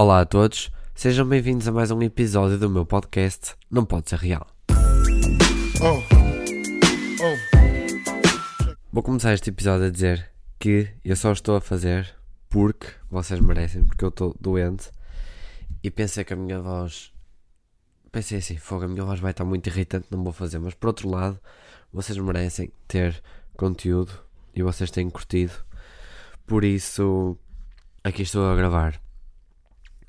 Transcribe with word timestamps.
Olá 0.00 0.20
a 0.20 0.24
todos, 0.24 0.70
sejam 0.94 1.26
bem-vindos 1.26 1.66
a 1.66 1.72
mais 1.72 1.90
um 1.90 2.00
episódio 2.00 2.56
do 2.56 2.70
meu 2.70 2.86
podcast 2.86 3.56
Não 3.68 3.84
Pode 3.84 4.08
Ser 4.08 4.20
Real. 4.20 4.46
Oh. 5.82 6.00
Oh. 7.20 7.36
Vou 8.92 9.02
começar 9.02 9.34
este 9.34 9.50
episódio 9.50 9.88
a 9.88 9.90
dizer 9.90 10.30
que 10.56 10.88
eu 11.04 11.16
só 11.16 11.32
estou 11.32 11.56
a 11.56 11.60
fazer 11.60 12.14
porque 12.48 12.86
vocês 13.10 13.40
merecem, 13.40 13.84
porque 13.84 14.04
eu 14.04 14.10
estou 14.10 14.36
doente 14.40 14.88
e 15.82 15.90
pensei 15.90 16.22
que 16.22 16.32
a 16.32 16.36
minha 16.36 16.60
voz. 16.60 17.12
Pensei 18.12 18.38
assim, 18.38 18.56
fogo, 18.56 18.84
a 18.84 18.88
minha 18.88 19.04
voz 19.04 19.18
vai 19.18 19.32
estar 19.32 19.44
muito 19.44 19.66
irritante, 19.66 20.06
não 20.12 20.22
vou 20.22 20.32
fazer, 20.32 20.60
mas 20.60 20.74
por 20.74 20.86
outro 20.86 21.08
lado, 21.08 21.40
vocês 21.92 22.16
merecem 22.18 22.70
ter 22.86 23.20
conteúdo 23.56 24.12
e 24.54 24.62
vocês 24.62 24.92
têm 24.92 25.10
curtido, 25.10 25.54
por 26.46 26.62
isso 26.62 27.36
aqui 28.04 28.22
estou 28.22 28.48
a 28.48 28.54
gravar. 28.54 29.07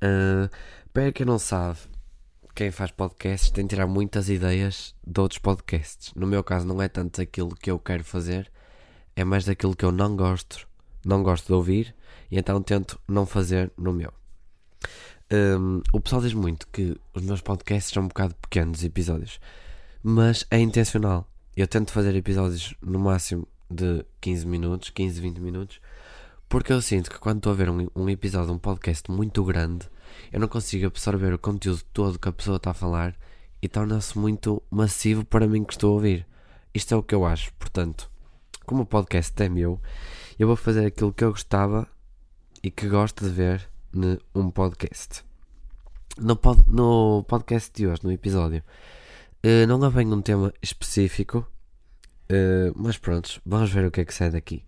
Uh, 0.01 0.49
para 0.93 1.11
quem 1.11 1.25
não 1.25 1.37
sabe, 1.37 1.77
quem 2.55 2.71
faz 2.71 2.91
podcasts 2.91 3.51
tem 3.51 3.65
de 3.65 3.69
tirar 3.69 3.87
muitas 3.87 4.29
ideias 4.29 4.95
de 5.05 5.19
outros 5.19 5.39
podcasts. 5.39 6.13
No 6.15 6.27
meu 6.27 6.43
caso, 6.43 6.67
não 6.67 6.81
é 6.81 6.87
tanto 6.87 7.21
aquilo 7.21 7.55
que 7.55 7.71
eu 7.71 7.79
quero 7.79 8.03
fazer, 8.03 8.51
é 9.15 9.23
mais 9.23 9.45
daquilo 9.45 9.75
que 9.75 9.85
eu 9.85 9.91
não 9.91 10.15
gosto, 10.15 10.67
não 11.05 11.23
gosto 11.23 11.47
de 11.47 11.53
ouvir, 11.53 11.95
e 12.29 12.37
então 12.37 12.61
tento 12.61 12.99
não 13.07 13.25
fazer 13.25 13.71
no 13.77 13.93
meu. 13.93 14.11
Um, 15.31 15.81
o 15.93 16.01
pessoal 16.01 16.21
diz 16.21 16.33
muito 16.33 16.67
que 16.67 16.99
os 17.13 17.21
meus 17.21 17.39
podcasts 17.39 17.93
são 17.93 18.03
um 18.03 18.07
bocado 18.07 18.35
pequenos 18.35 18.83
episódios, 18.83 19.39
mas 20.01 20.45
é 20.49 20.59
intencional. 20.59 21.29
Eu 21.55 21.67
tento 21.67 21.91
fazer 21.91 22.15
episódios 22.15 22.73
no 22.81 22.99
máximo 22.99 23.47
de 23.69 24.03
15 24.21 24.47
minutos, 24.47 24.89
15, 24.89 25.21
20 25.21 25.37
minutos, 25.39 25.79
porque 26.49 26.73
eu 26.73 26.81
sinto 26.81 27.11
que 27.11 27.19
quando 27.19 27.37
estou 27.37 27.51
a 27.51 27.55
ver 27.55 27.69
um, 27.69 27.87
um 27.95 28.09
episódio 28.09 28.51
um 28.51 28.57
podcast 28.57 29.09
muito 29.11 29.43
grande, 29.43 29.87
eu 30.33 30.39
não 30.39 30.47
consigo 30.47 30.87
absorver 30.87 31.31
o 31.31 31.37
conteúdo 31.37 31.83
todo 31.93 32.17
que 32.17 32.27
a 32.27 32.31
pessoa 32.31 32.57
está 32.57 32.71
a 32.71 32.73
falar 32.73 33.15
e 33.61 33.69
torna-se 33.69 34.17
muito 34.17 34.61
massivo 34.71 35.23
para 35.23 35.47
mim 35.47 35.63
que 35.63 35.73
estou 35.73 35.91
a 35.91 35.93
ouvir. 35.93 36.25
Isto 36.73 36.95
é 36.95 36.97
o 36.97 37.03
que 37.03 37.13
eu 37.13 37.23
acho. 37.23 37.53
Portanto, 37.53 38.09
como 38.65 38.81
o 38.81 38.85
podcast 38.85 39.31
é 39.43 39.47
meu, 39.47 39.79
eu 40.39 40.47
vou 40.47 40.55
fazer 40.55 40.87
aquilo 40.87 41.13
que 41.13 41.23
eu 41.23 41.29
gostava 41.29 41.87
e 42.63 42.71
que 42.71 42.89
gosto 42.89 43.23
de 43.23 43.29
ver 43.29 43.69
num 43.93 44.49
podcast. 44.49 45.23
No, 46.17 46.35
pod, 46.35 46.63
no 46.67 47.23
podcast 47.27 47.71
de 47.73 47.85
hoje, 47.85 48.01
no 48.03 48.11
episódio, 48.11 48.63
uh, 49.45 49.67
não 49.67 49.83
há 49.83 49.91
bem 49.91 50.11
um 50.11 50.21
tema 50.21 50.51
específico, 50.63 51.47
uh, 52.31 52.73
mas 52.75 52.97
pronto, 52.97 53.39
vamos 53.45 53.71
ver 53.71 53.85
o 53.85 53.91
que 53.91 54.01
é 54.01 54.05
que 54.05 54.13
sai 54.13 54.31
daqui. 54.31 54.63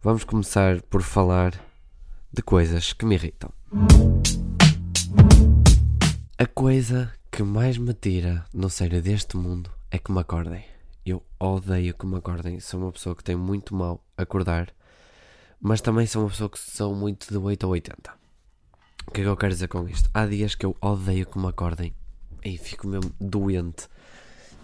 Vamos 0.00 0.22
começar 0.22 0.80
por 0.82 1.02
falar 1.02 1.60
de 2.32 2.40
coisas 2.40 2.92
que 2.92 3.04
me 3.04 3.16
irritam. 3.16 3.50
A 6.38 6.46
coisa 6.46 7.12
que 7.32 7.42
mais 7.42 7.78
me 7.78 7.92
tira 7.92 8.44
no 8.54 8.70
sério 8.70 9.02
deste 9.02 9.36
mundo 9.36 9.72
é 9.90 9.98
que 9.98 10.12
me 10.12 10.20
acordem. 10.20 10.64
Eu 11.04 11.20
odeio 11.40 11.94
que 11.94 12.06
me 12.06 12.16
acordem. 12.16 12.60
Sou 12.60 12.80
uma 12.80 12.92
pessoa 12.92 13.16
que 13.16 13.24
tem 13.24 13.34
muito 13.34 13.74
mal 13.74 14.00
acordar, 14.16 14.72
mas 15.60 15.80
também 15.80 16.06
sou 16.06 16.22
uma 16.22 16.30
pessoa 16.30 16.48
que 16.48 16.60
sou 16.60 16.94
muito 16.94 17.28
de 17.28 17.36
8 17.36 17.66
a 17.66 17.68
80. 17.68 18.14
O 19.08 19.10
que 19.10 19.20
é 19.20 19.24
que 19.24 19.28
eu 19.28 19.36
quero 19.36 19.52
dizer 19.52 19.66
com 19.66 19.88
isto? 19.88 20.08
Há 20.14 20.26
dias 20.26 20.54
que 20.54 20.64
eu 20.64 20.76
odeio 20.80 21.26
que 21.26 21.40
me 21.40 21.48
acordem 21.48 21.92
e 22.44 22.56
fico 22.56 22.86
mesmo 22.86 23.12
doente. 23.20 23.88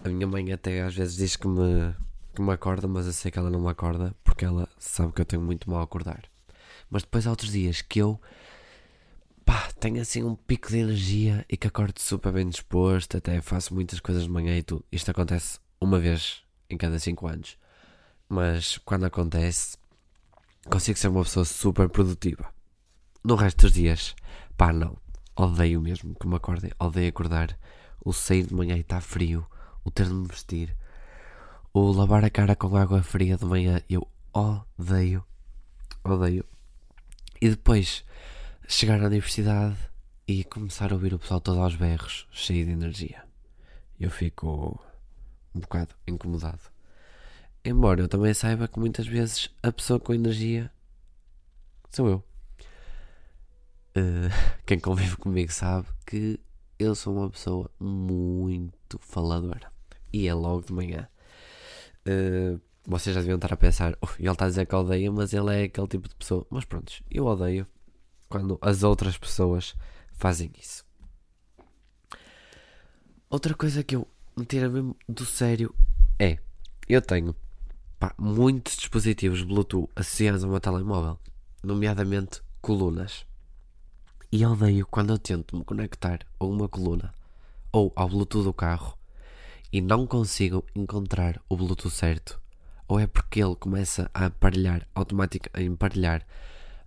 A 0.01 0.07
minha 0.07 0.27
mãe 0.27 0.53
até 0.53 0.81
às 0.81 0.95
vezes 0.95 1.17
diz 1.17 1.35
que 1.35 1.45
me 1.45 1.93
que 2.35 2.41
me 2.41 2.51
acorda, 2.51 2.87
mas 2.87 3.05
eu 3.07 3.13
sei 3.13 3.31
que 3.31 3.39
ela 3.39 3.49
não 3.49 3.61
me 3.61 3.69
acorda 3.69 4.13
porque 4.23 4.45
ela 4.45 4.69
sabe 4.77 5.13
que 5.13 5.21
eu 5.21 5.25
tenho 5.25 5.41
muito 5.41 5.69
mal 5.69 5.79
a 5.79 5.83
acordar. 5.83 6.23
Mas 6.89 7.03
depois 7.03 7.25
há 7.25 7.31
outros 7.31 7.51
dias 7.51 7.81
que 7.81 7.99
eu 7.99 8.19
pá, 9.45 9.69
tenho 9.79 10.01
assim 10.01 10.23
um 10.23 10.35
pico 10.35 10.69
de 10.69 10.77
energia 10.79 11.45
e 11.49 11.55
que 11.55 11.67
acordo 11.67 11.99
super 11.99 12.31
bem 12.31 12.49
disposto, 12.49 13.17
até 13.17 13.41
faço 13.41 13.73
muitas 13.73 13.99
coisas 13.99 14.23
de 14.23 14.29
manhã 14.29 14.57
e 14.57 14.63
tudo. 14.63 14.83
Isto 14.91 15.11
acontece 15.11 15.59
uma 15.79 15.99
vez 15.99 16.43
em 16.69 16.77
cada 16.77 16.99
5 16.99 17.27
anos. 17.27 17.57
Mas 18.27 18.77
quando 18.79 19.05
acontece, 19.05 19.77
consigo 20.69 20.97
ser 20.97 21.07
uma 21.07 21.23
pessoa 21.23 21.45
super 21.45 21.87
produtiva. 21.89 22.53
No 23.23 23.35
resto 23.35 23.61
dos 23.61 23.73
dias, 23.73 24.15
pá, 24.57 24.73
não. 24.73 24.97
Odeio 25.35 25.81
mesmo 25.81 26.15
que 26.15 26.27
me 26.27 26.35
acordem. 26.35 26.71
Odeio 26.79 27.09
acordar. 27.09 27.57
O 28.03 28.13
sair 28.13 28.45
de 28.45 28.53
manhã 28.53 28.75
e 28.75 28.81
está 28.81 28.99
frio. 28.99 29.45
O 29.83 29.91
ter 29.91 30.07
de 30.07 30.13
me 30.13 30.27
vestir 30.27 30.75
o 31.77 31.91
lavar 31.91 32.23
a 32.23 32.29
cara 32.29 32.55
com 32.55 32.73
água 32.77 33.03
fria 33.03 33.35
de 33.35 33.43
manhã, 33.43 33.81
eu 33.89 34.07
odeio. 34.33 35.25
Odeio. 36.05 36.45
E 37.41 37.49
depois 37.49 38.05
chegar 38.65 39.03
à 39.03 39.07
universidade 39.07 39.75
e 40.25 40.45
começar 40.45 40.93
a 40.93 40.95
ouvir 40.95 41.13
o 41.13 41.19
pessoal 41.19 41.41
todo 41.41 41.59
aos 41.59 41.75
berros, 41.75 42.29
cheio 42.31 42.65
de 42.65 42.71
energia. 42.71 43.25
Eu 43.99 44.09
fico 44.09 44.81
um 45.53 45.59
bocado 45.59 45.93
incomodado. 46.07 46.61
Embora 47.65 47.99
eu 47.99 48.07
também 48.07 48.33
saiba 48.33 48.69
que 48.69 48.79
muitas 48.79 49.05
vezes 49.05 49.49
a 49.61 49.69
pessoa 49.69 49.99
com 49.99 50.13
energia 50.13 50.71
sou 51.91 52.07
eu. 52.07 52.23
Uh, 53.97 54.31
quem 54.65 54.79
convive 54.79 55.17
comigo 55.17 55.51
sabe 55.51 55.87
que 56.07 56.39
eu 56.79 56.95
sou 56.95 57.17
uma 57.17 57.29
pessoa 57.29 57.69
muito 57.77 58.97
faladora. 59.01 59.69
E 60.13 60.25
é 60.25 60.33
logo 60.33 60.67
de 60.67 60.71
manhã. 60.71 61.09
Uh, 62.07 62.59
vocês 62.87 63.15
já 63.15 63.21
deviam 63.21 63.35
estar 63.35 63.51
a 63.51 63.57
pensar, 63.57 63.97
oh, 64.01 64.07
ele 64.19 64.29
está 64.29 64.45
a 64.45 64.49
dizer 64.49 64.67
que 64.67 64.75
odeia, 64.75 65.11
mas 65.11 65.33
ele 65.33 65.55
é 65.55 65.63
aquele 65.63 65.87
tipo 65.87 66.07
de 66.07 66.15
pessoa. 66.15 66.45
Mas 66.49 66.65
pronto, 66.65 66.93
eu 67.09 67.25
odeio 67.25 67.65
quando 68.29 68.57
as 68.61 68.83
outras 68.83 69.17
pessoas 69.17 69.75
fazem 70.13 70.51
isso. 70.59 70.85
Outra 73.29 73.55
coisa 73.55 73.83
que 73.83 73.95
eu 73.95 74.07
me 74.37 74.45
tira 74.45 74.69
mesmo 74.69 74.95
do 75.09 75.25
sério 75.25 75.73
é: 76.19 76.37
eu 76.87 77.01
tenho 77.01 77.35
pá, 77.99 78.13
muitos 78.17 78.77
dispositivos 78.77 79.41
Bluetooth 79.41 79.89
associados 79.95 80.43
ao 80.43 80.49
meu 80.49 80.59
telemóvel, 80.59 81.19
nomeadamente 81.63 82.41
colunas. 82.61 83.25
E 84.31 84.45
odeio 84.45 84.85
quando 84.85 85.11
eu 85.11 85.17
tento 85.17 85.57
me 85.57 85.63
conectar 85.63 86.19
a 86.39 86.45
uma 86.45 86.69
coluna 86.69 87.13
ou 87.71 87.91
ao 87.95 88.07
Bluetooth 88.07 88.43
do 88.43 88.53
carro 88.53 88.97
e 89.75 89.81
não 89.81 90.07
consigo 90.07 90.65
encontrar 90.73 91.43
o 91.49 91.57
Bluetooth 91.57 91.93
certo, 91.93 92.39
ou 92.87 92.97
é 92.97 93.05
porque 93.05 93.43
ele 93.43 93.57
começa 93.57 94.09
a 94.13 94.27
aparelhar, 94.27 94.87
automatic, 94.95 95.49
a 95.53 95.61
emparelhar 95.61 96.25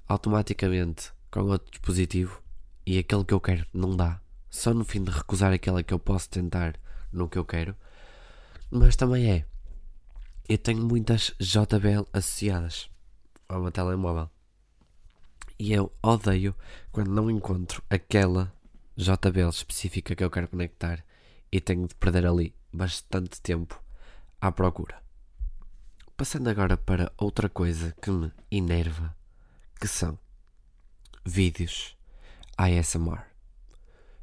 automaticamente 0.08 1.12
com 1.30 1.40
outro 1.40 1.70
dispositivo 1.70 2.42
e 2.86 2.96
aquele 2.96 3.26
que 3.26 3.34
eu 3.34 3.42
quero 3.42 3.66
não 3.74 3.94
dá, 3.94 4.22
só 4.48 4.72
no 4.72 4.86
fim 4.86 5.04
de 5.04 5.10
recusar 5.10 5.52
aquela 5.52 5.82
que 5.82 5.92
eu 5.92 5.98
posso 5.98 6.30
tentar 6.30 6.76
no 7.12 7.28
que 7.28 7.36
eu 7.36 7.44
quero, 7.44 7.76
mas 8.70 8.96
também 8.96 9.32
é. 9.32 9.44
Eu 10.48 10.56
tenho 10.56 10.82
muitas 10.82 11.34
JBL 11.38 12.08
associadas 12.10 12.88
ao 13.50 13.60
meu 13.60 13.70
telemóvel. 13.70 14.30
E 15.58 15.74
eu 15.74 15.92
odeio 16.02 16.54
quando 16.90 17.10
não 17.10 17.30
encontro 17.30 17.82
aquela 17.90 18.50
JBL 18.96 19.50
específica 19.50 20.16
que 20.16 20.24
eu 20.24 20.30
quero 20.30 20.48
conectar 20.48 21.04
e 21.52 21.60
tenho 21.60 21.86
de 21.86 21.94
perder 21.94 22.26
ali 22.26 22.56
bastante 22.78 23.40
tempo 23.40 23.82
à 24.40 24.52
procura. 24.52 25.02
Passando 26.16 26.48
agora 26.48 26.76
para 26.76 27.12
outra 27.18 27.48
coisa 27.48 27.92
que 28.00 28.08
me 28.08 28.32
enerva, 28.52 29.16
que 29.80 29.88
são 29.88 30.16
vídeos 31.24 31.96
ASMR. 32.56 33.24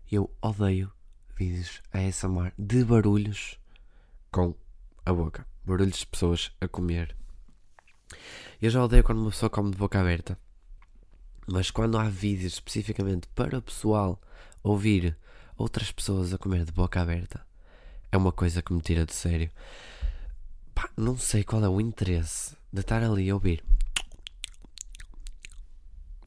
Eu 0.09 0.33
odeio 0.41 0.89
vídeos 1.35 1.81
ASMR 1.91 2.53
de 2.57 2.85
barulhos 2.85 3.59
com 4.31 4.55
a 5.05 5.11
boca, 5.11 5.45
barulhos 5.65 5.99
de 5.99 6.07
pessoas 6.07 6.49
a 6.61 6.67
comer. 6.69 7.13
Eu 8.61 8.69
já 8.69 8.81
odeio 8.81 9.03
quando 9.03 9.19
uma 9.19 9.31
pessoa 9.31 9.49
come 9.49 9.71
de 9.71 9.77
boca 9.77 9.99
aberta, 9.99 10.39
mas 11.45 11.71
quando 11.71 11.97
há 11.97 12.07
vídeos 12.07 12.53
especificamente 12.53 13.27
para 13.35 13.57
o 13.57 13.61
pessoal 13.61 14.21
ouvir 14.63 15.17
outras 15.57 15.91
pessoas 15.91 16.33
a 16.33 16.37
comer 16.37 16.63
de 16.63 16.71
boca 16.71 17.01
aberta, 17.01 17.45
é 18.11 18.17
uma 18.17 18.31
coisa 18.31 18.61
que 18.61 18.73
me 18.73 18.81
tira 18.81 19.05
de 19.05 19.13
sério. 19.13 19.49
Pá, 20.73 20.89
não 20.97 21.17
sei 21.17 21.43
qual 21.43 21.63
é 21.63 21.69
o 21.69 21.79
interesse 21.79 22.55
de 22.71 22.81
estar 22.81 23.03
ali 23.03 23.29
a 23.29 23.33
ouvir. 23.33 23.63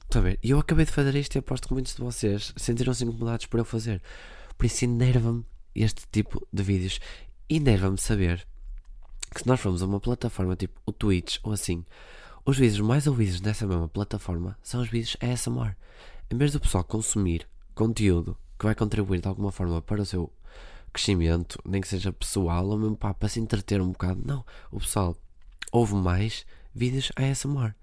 Está 0.05 0.21
a 0.21 0.23
ver? 0.23 0.39
E 0.43 0.51
eu 0.51 0.59
acabei 0.59 0.87
de 0.87 0.93
fazer 0.93 1.15
isto 1.17 1.35
e 1.35 1.39
aposto 1.39 1.69
que 1.69 1.75
muitos 1.75 1.95
de 1.95 2.01
vocês 2.01 2.55
sentiram-se 2.57 3.05
incomodados 3.05 3.47
por 3.47 3.61
eu 3.61 3.65
fazer. 3.65 4.03
Por 4.57 4.65
isso 4.65 4.85
enerva-me 4.85 5.45
este 5.75 6.07
tipo 6.11 6.47
de 6.53 6.63
vídeos. 6.63 6.99
Enerva-me 7.49 7.99
saber 7.99 8.47
que 9.35 9.41
se 9.41 9.47
nós 9.47 9.61
formos 9.61 9.83
a 9.83 9.87
uma 9.87 10.01
plataforma 10.01 10.57
tipo 10.57 10.81
o 10.87 10.93
Twitch 10.93 11.39
ou 11.43 11.53
assim, 11.53 11.85
os 12.45 12.57
vídeos 12.57 12.81
mais 12.81 13.07
ouvidos 13.07 13.43
nessa 13.43 13.67
mesma 13.67 13.89
plataforma 13.89 14.57
são 14.63 14.81
os 14.81 14.89
vídeos 14.89 15.17
ASMR. 15.21 15.77
Em 16.31 16.37
vez 16.37 16.53
do 16.53 16.61
pessoal 16.61 16.83
consumir 16.83 17.47
conteúdo 17.75 18.37
que 18.59 18.65
vai 18.65 18.75
contribuir 18.75 19.21
de 19.21 19.29
alguma 19.29 19.53
forma 19.53 19.83
para 19.83 20.01
o 20.01 20.07
seu 20.07 20.33
crescimento, 20.93 21.59
nem 21.65 21.81
que 21.81 21.89
seja 21.89 22.13
pessoal, 22.13 22.67
ou 22.67 22.79
mesmo 22.79 22.97
pá, 22.97 23.15
para 23.15 23.29
se 23.29 23.41
entreter 23.41 23.81
um 23.81 23.91
bocado. 23.91 24.23
Não, 24.25 24.45
o 24.71 24.79
pessoal 24.79 25.17
ouve 25.73 25.95
mais 25.95 26.47
vídeos 26.75 27.13
ASMR. 27.17 27.75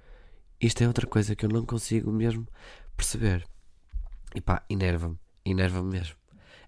Isto 0.60 0.84
é 0.84 0.88
outra 0.88 1.06
coisa 1.06 1.36
que 1.36 1.46
eu 1.46 1.50
não 1.50 1.66
consigo 1.66 2.12
mesmo 2.12 2.48
perceber. 2.96 3.46
E 4.34 4.42
pá, 4.42 4.64
enerva-me. 4.70 5.18
Enerva-me 5.46 5.92
mesmo. 5.92 6.16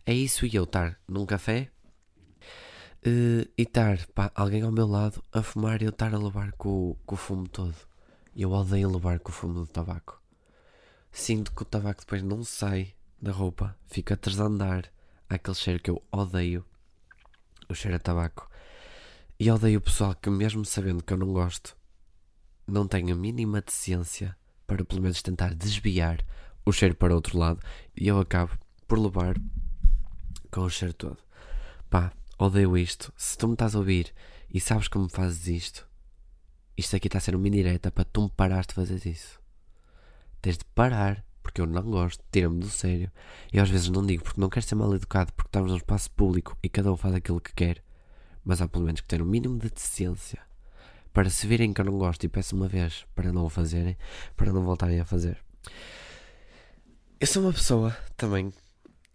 É 0.05 0.13
isso 0.13 0.45
e 0.45 0.55
eu 0.55 0.63
estar 0.63 0.99
num 1.07 1.25
café 1.25 1.69
uh, 3.05 3.49
e 3.57 3.63
estar 3.63 3.99
alguém 4.35 4.61
ao 4.61 4.71
meu 4.71 4.87
lado 4.87 5.23
a 5.33 5.41
fumar 5.41 5.81
e 5.81 5.85
eu 5.85 5.89
estar 5.89 6.13
a 6.13 6.17
levar 6.17 6.51
com, 6.53 6.95
com 7.05 7.15
o 7.15 7.17
fumo 7.17 7.47
todo. 7.47 7.75
Eu 8.35 8.51
odeio 8.51 8.91
levar 8.91 9.19
com 9.19 9.31
o 9.31 9.33
fumo 9.33 9.53
do 9.55 9.67
tabaco. 9.67 10.21
Sinto 11.11 11.51
que 11.51 11.63
o 11.63 11.65
tabaco 11.65 12.01
depois 12.01 12.21
não 12.21 12.43
sai 12.43 12.93
da 13.21 13.31
roupa, 13.31 13.75
fica 13.87 14.13
a 14.13 14.17
desandar. 14.17 14.91
Aquele 15.29 15.55
cheiro 15.55 15.79
que 15.81 15.89
eu 15.89 16.01
odeio, 16.11 16.65
o 17.69 17.75
cheiro 17.75 17.97
a 17.97 17.99
tabaco. 17.99 18.49
E 19.39 19.51
odeio 19.51 19.79
o 19.79 19.81
pessoal 19.81 20.15
que, 20.15 20.29
mesmo 20.29 20.65
sabendo 20.65 21.03
que 21.03 21.13
eu 21.13 21.17
não 21.17 21.33
gosto, 21.33 21.75
não 22.65 22.87
tem 22.87 23.11
a 23.11 23.15
mínima 23.15 23.61
decência 23.61 24.35
para 24.65 24.83
pelo 24.83 25.01
menos 25.01 25.21
tentar 25.21 25.53
desviar 25.53 26.25
o 26.65 26.71
cheiro 26.71 26.95
para 26.95 27.15
outro 27.15 27.37
lado 27.37 27.61
e 27.95 28.07
eu 28.07 28.19
acabo 28.19 28.57
por 28.87 28.99
levar 28.99 29.35
com 30.51 30.61
o 30.61 30.69
cheiro 30.69 30.93
todo. 30.93 31.17
Pá, 31.89 32.11
odeio 32.37 32.77
isto. 32.77 33.13
Se 33.15 33.37
tu 33.37 33.47
me 33.47 33.53
estás 33.53 33.75
a 33.75 33.79
ouvir 33.79 34.13
e 34.53 34.59
sabes 34.59 34.87
como 34.87 35.07
fazes 35.07 35.47
isto, 35.47 35.87
isto 36.77 36.95
aqui 36.95 37.07
está 37.07 37.17
a 37.17 37.21
ser 37.21 37.35
uma 37.35 37.47
indireta 37.47 37.89
para 37.89 38.05
tu 38.05 38.23
me 38.23 38.29
parares 38.29 38.67
de 38.67 38.73
fazer 38.73 39.05
isso. 39.07 39.39
Tens 40.41 40.57
de 40.57 40.65
parar, 40.65 41.23
porque 41.47 41.61
eu 41.61 41.65
não 41.65 41.81
gosto, 41.81 42.21
tira-me 42.29 42.59
do 42.59 42.69
sério. 42.69 43.09
E 43.53 43.59
às 43.59 43.69
vezes 43.69 43.87
não 43.87 44.05
digo 44.05 44.21
porque 44.21 44.41
não 44.41 44.49
quero 44.49 44.65
ser 44.65 44.75
mal 44.75 44.93
educado, 44.93 45.31
porque 45.31 45.47
estamos 45.47 45.71
num 45.71 45.77
espaço 45.77 46.11
público 46.11 46.57
e 46.61 46.67
cada 46.67 46.91
um 46.91 46.97
faz 46.97 47.15
aquilo 47.15 47.39
que 47.39 47.53
quer. 47.53 47.81
Mas 48.43 48.61
há 48.61 48.67
pelo 48.67 48.83
menos 48.83 48.99
que 48.99 49.07
ter 49.07 49.21
um 49.21 49.25
mínimo 49.25 49.57
de 49.57 49.69
decência 49.69 50.41
para 51.13 51.29
se 51.29 51.47
virem 51.47 51.71
que 51.71 51.79
eu 51.79 51.85
não 51.85 51.97
gosto 51.97 52.25
e 52.25 52.27
peço 52.27 52.53
uma 52.53 52.67
vez 52.67 53.05
para 53.15 53.31
não 53.31 53.45
o 53.45 53.49
fazerem, 53.49 53.97
para 54.35 54.51
não 54.51 54.61
voltarem 54.61 54.99
a 54.99 55.05
fazer. 55.05 55.37
Eu 57.17 57.27
sou 57.27 57.43
uma 57.43 57.53
pessoa 57.53 57.95
também, 58.17 58.51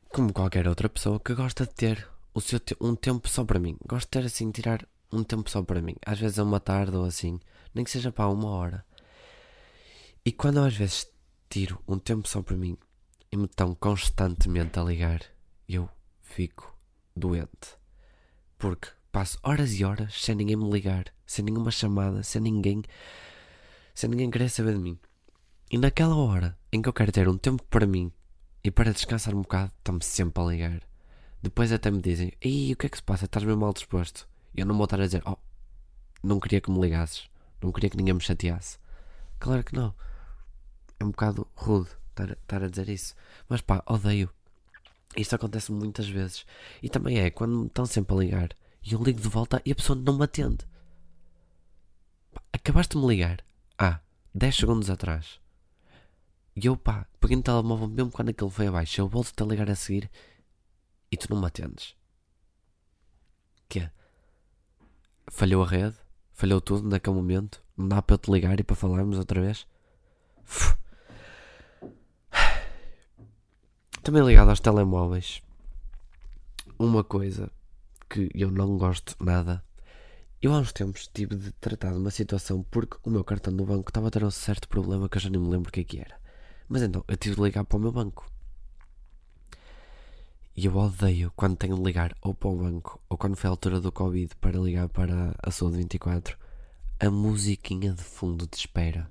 como 0.08 0.32
qualquer 0.32 0.66
outra 0.66 0.88
pessoa, 0.88 1.20
que 1.20 1.34
gosta 1.34 1.66
de 1.66 1.74
ter 1.74 2.08
o 2.32 2.40
seu 2.40 2.58
te 2.58 2.74
um 2.80 2.96
tempo 2.96 3.28
só 3.28 3.44
para 3.44 3.60
mim. 3.60 3.76
Gosto 3.86 4.06
de 4.06 4.10
ter 4.10 4.24
assim, 4.24 4.50
tirar 4.50 4.88
um 5.12 5.22
tempo 5.22 5.50
só 5.50 5.62
para 5.62 5.82
mim. 5.82 5.96
Às 6.06 6.18
vezes 6.18 6.38
é 6.38 6.42
uma 6.42 6.58
tarde 6.58 6.96
ou 6.96 7.04
assim, 7.04 7.38
nem 7.74 7.84
que 7.84 7.90
seja 7.90 8.10
para 8.10 8.28
uma 8.28 8.48
hora. 8.48 8.82
E 10.24 10.32
quando 10.32 10.60
às 10.60 10.74
vezes 10.74 11.11
tiro 11.52 11.78
um 11.86 11.98
tempo 11.98 12.26
só 12.26 12.40
para 12.40 12.56
mim 12.56 12.78
e 13.30 13.36
me 13.36 13.44
estão 13.44 13.74
constantemente 13.74 14.78
a 14.78 14.82
ligar, 14.82 15.20
eu 15.68 15.86
fico 16.22 16.74
doente. 17.14 17.76
Porque 18.56 18.88
passo 19.12 19.38
horas 19.42 19.74
e 19.74 19.84
horas 19.84 20.14
sem 20.14 20.34
ninguém 20.34 20.56
me 20.56 20.70
ligar, 20.70 21.12
sem 21.26 21.44
nenhuma 21.44 21.70
chamada, 21.70 22.22
sem 22.22 22.40
ninguém, 22.40 22.82
sem 23.94 24.08
ninguém 24.08 24.30
querer 24.30 24.48
saber 24.48 24.72
de 24.72 24.78
mim. 24.78 24.98
E 25.70 25.76
naquela 25.76 26.16
hora 26.16 26.58
em 26.72 26.80
que 26.80 26.88
eu 26.88 26.92
quero 26.94 27.12
ter 27.12 27.28
um 27.28 27.36
tempo 27.36 27.62
para 27.64 27.86
mim 27.86 28.10
e 28.64 28.70
para 28.70 28.90
descansar 28.90 29.34
um 29.34 29.42
bocado, 29.42 29.72
estão-me 29.76 30.02
sempre 30.02 30.42
a 30.42 30.46
ligar. 30.46 30.82
Depois 31.42 31.70
até 31.70 31.90
me 31.90 32.00
dizem: 32.00 32.32
Ei, 32.40 32.72
o 32.72 32.76
que 32.76 32.86
é 32.86 32.88
que 32.88 32.96
se 32.96 33.02
passa? 33.02 33.26
Estás 33.26 33.44
meio 33.44 33.58
mal 33.58 33.74
disposto. 33.74 34.26
E 34.54 34.60
eu 34.60 34.66
não 34.66 34.74
vou 34.74 34.84
estar 34.84 34.98
a 34.98 35.04
dizer: 35.04 35.22
Oh, 35.26 35.36
não 36.22 36.40
queria 36.40 36.62
que 36.62 36.70
me 36.70 36.80
ligasses. 36.80 37.28
Não 37.60 37.70
queria 37.70 37.90
que 37.90 37.96
ninguém 37.98 38.14
me 38.14 38.22
chateasse. 38.22 38.78
Claro 39.38 39.62
que 39.62 39.76
não. 39.76 39.94
É 41.02 41.04
um 41.04 41.10
bocado 41.10 41.48
rude 41.56 41.90
estar, 42.10 42.62
a 42.62 42.68
dizer 42.68 42.88
isso. 42.88 43.16
Mas 43.48 43.60
pá, 43.60 43.82
odeio. 43.86 44.30
Isto 45.16 45.34
acontece 45.34 45.72
muitas 45.72 46.08
vezes. 46.08 46.46
E 46.80 46.88
também 46.88 47.18
é 47.18 47.28
quando 47.28 47.58
me 47.58 47.66
estão 47.66 47.84
sempre 47.84 48.14
a 48.14 48.18
ligar 48.20 48.56
e 48.84 48.92
eu 48.92 49.02
ligo 49.02 49.20
de 49.20 49.28
volta 49.28 49.60
e 49.66 49.72
a 49.72 49.74
pessoa 49.74 49.98
não 49.98 50.16
me 50.16 50.24
atende. 50.24 50.64
Acabaste 52.52 52.96
de 52.96 53.02
me 53.02 53.08
ligar 53.08 53.44
há 53.76 53.98
10 54.32 54.54
segundos 54.54 54.90
atrás. 54.90 55.40
E 56.54 56.66
eu, 56.66 56.76
pá, 56.76 57.04
peguei 57.18 57.36
no 57.36 57.42
telemóvel 57.42 57.88
mesmo 57.88 58.12
quando 58.12 58.28
aquele 58.28 58.50
foi 58.50 58.68
abaixo. 58.68 59.00
Eu 59.00 59.08
volto-te 59.08 59.42
a 59.42 59.46
ligar 59.46 59.68
a 59.68 59.74
seguir 59.74 60.08
e 61.10 61.16
tu 61.16 61.28
não 61.34 61.40
me 61.40 61.48
atendes. 61.48 61.96
Que 63.68 63.80
é? 63.80 63.90
Falhou 65.32 65.64
a 65.64 65.66
rede? 65.66 65.96
Falhou 66.32 66.60
tudo 66.60 66.88
naquele 66.88 67.16
momento? 67.16 67.60
Não 67.76 67.88
dá 67.88 68.00
para 68.00 68.14
eu 68.14 68.18
te 68.18 68.30
ligar 68.30 68.60
e 68.60 68.62
para 68.62 68.76
falarmos 68.76 69.18
outra 69.18 69.40
vez? 69.40 69.66
Uf. 70.44 70.80
Também 74.02 74.24
ligado 74.24 74.48
aos 74.48 74.58
telemóveis. 74.58 75.40
Uma 76.76 77.04
coisa 77.04 77.48
que 78.10 78.28
eu 78.34 78.50
não 78.50 78.76
gosto 78.76 79.14
nada. 79.24 79.62
Eu 80.40 80.52
há 80.52 80.58
uns 80.58 80.72
tempos 80.72 81.06
tive 81.06 81.36
de 81.36 81.52
tratar 81.52 81.92
de 81.92 81.98
uma 81.98 82.10
situação 82.10 82.64
porque 82.68 82.96
o 83.04 83.10
meu 83.10 83.22
cartão 83.22 83.54
do 83.54 83.64
banco 83.64 83.90
estava 83.90 84.08
a 84.08 84.10
ter 84.10 84.24
um 84.24 84.30
certo 84.30 84.68
problema 84.68 85.08
que 85.08 85.18
eu 85.18 85.20
já 85.20 85.30
nem 85.30 85.40
me 85.40 85.48
lembro 85.48 85.68
o 85.68 85.72
que 85.72 85.80
é 85.80 85.84
que 85.84 86.00
era. 86.00 86.18
Mas 86.68 86.82
então, 86.82 87.04
eu 87.06 87.16
tive 87.16 87.36
de 87.36 87.42
ligar 87.42 87.64
para 87.64 87.76
o 87.76 87.80
meu 87.80 87.92
banco. 87.92 88.28
E 90.56 90.66
eu 90.66 90.76
odeio 90.76 91.32
quando 91.36 91.56
tenho 91.56 91.76
de 91.76 91.82
ligar 91.84 92.12
ou 92.20 92.34
para 92.34 92.48
o 92.48 92.56
banco 92.56 93.00
ou 93.08 93.16
quando 93.16 93.36
foi 93.36 93.46
a 93.46 93.52
altura 93.52 93.80
do 93.80 93.92
Covid 93.92 94.34
para 94.40 94.58
ligar 94.58 94.88
para 94.88 95.32
a 95.40 95.50
Saúde 95.52 95.76
24 95.76 96.36
a 96.98 97.08
musiquinha 97.08 97.92
de 97.92 98.02
fundo 98.02 98.48
de 98.48 98.56
espera. 98.56 99.08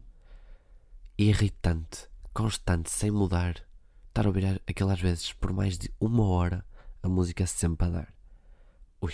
Irritante, 1.17 2.09
constante, 2.33 2.91
sem 2.91 3.09
mudar. 3.09 3.70
Estar 4.11 4.25
a 4.25 4.27
ouvir 4.27 4.61
aquilo 4.67 4.89
às 4.89 4.99
vezes 4.99 5.31
por 5.31 5.53
mais 5.53 5.77
de 5.77 5.89
uma 5.97 6.27
hora 6.27 6.65
a 7.01 7.07
música 7.07 7.47
sempre 7.47 7.87
a 7.87 7.89
dar. 7.89 8.13
Ui, 8.99 9.13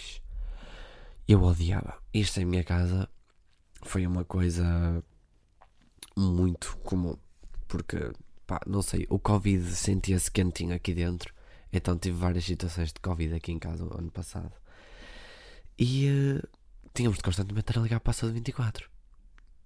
eu 1.28 1.44
odiava. 1.44 2.02
Isto 2.12 2.42
em 2.42 2.46
minha 2.46 2.64
casa 2.64 3.08
foi 3.84 4.08
uma 4.08 4.26
coisa 4.26 5.04
muito 6.18 6.76
comum. 6.78 7.16
Porque 7.68 8.12
pá, 8.48 8.60
não 8.66 8.82
sei, 8.82 9.06
o 9.08 9.20
Covid 9.20 9.64
sentia-se 9.76 10.32
quentinho 10.32 10.74
aqui 10.74 10.96
dentro. 10.96 11.32
Então 11.72 11.96
tive 11.96 12.18
várias 12.18 12.46
situações 12.46 12.92
de 12.92 13.00
Covid 13.00 13.36
aqui 13.36 13.52
em 13.52 13.60
casa 13.60 13.86
no 13.86 13.96
ano 13.96 14.10
passado. 14.10 14.52
E 15.78 16.10
uh, 16.10 16.48
tínhamos 16.92 17.20
de 17.20 17.24
constantemente 17.24 17.70
estar 17.70 17.80
a 17.80 17.84
ligar 17.84 18.00
para 18.00 18.10
a 18.10 18.14
saúde 18.16 18.34
24. 18.34 18.90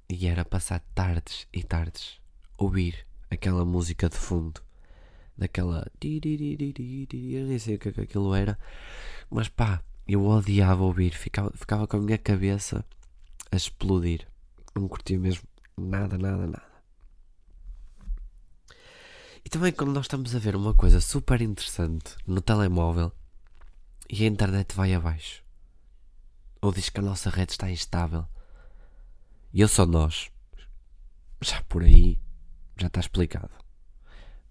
E 0.09 0.27
era 0.27 0.43
passar 0.43 0.81
tardes 0.93 1.47
e 1.53 1.63
tardes 1.63 2.19
ouvir 2.57 3.07
aquela 3.29 3.63
música 3.63 4.09
de 4.09 4.17
fundo. 4.17 4.61
Daquela. 5.41 5.91
Eu 5.99 7.47
nem 7.47 7.57
sei 7.57 7.73
o 7.73 7.79
que, 7.79 7.89
é 7.89 7.91
que 7.91 8.01
aquilo 8.01 8.35
era. 8.35 8.59
Mas 9.27 9.49
pá, 9.49 9.83
eu 10.07 10.23
odiava 10.23 10.83
ouvir. 10.83 11.15
Ficava, 11.15 11.49
ficava 11.55 11.87
com 11.87 11.97
a 11.97 11.99
minha 11.99 12.19
cabeça 12.19 12.85
a 13.51 13.55
explodir. 13.55 14.27
Não 14.75 14.87
curtia 14.87 15.17
mesmo 15.17 15.41
nada, 15.75 16.15
nada, 16.15 16.45
nada. 16.45 16.71
E 19.43 19.49
também 19.49 19.71
quando 19.71 19.93
nós 19.93 20.05
estamos 20.05 20.35
a 20.35 20.39
ver 20.39 20.55
uma 20.55 20.75
coisa 20.75 21.01
super 21.01 21.41
interessante 21.41 22.15
no 22.27 22.39
telemóvel 22.39 23.11
e 24.07 24.23
a 24.23 24.27
internet 24.27 24.75
vai 24.75 24.93
abaixo. 24.93 25.43
Ou 26.61 26.71
diz 26.71 26.89
que 26.89 26.99
a 26.99 27.03
nossa 27.03 27.31
rede 27.31 27.53
está 27.53 27.67
instável. 27.71 28.27
E 29.51 29.61
eu 29.61 29.67
sou 29.67 29.87
nós. 29.87 30.29
Já 31.41 31.63
por 31.63 31.81
aí 31.81 32.21
já 32.77 32.85
está 32.85 32.99
explicado. 32.99 33.49